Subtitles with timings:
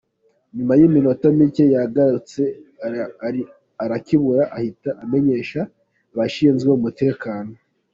[0.55, 2.41] Nyuma y’iminota mike yaragarutse
[3.83, 5.59] arakibura ahita amenyesha
[6.13, 7.53] abashinzwe umutekano.